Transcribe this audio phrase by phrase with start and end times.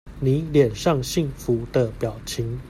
[0.19, 2.57] 妳臉上幸福的表情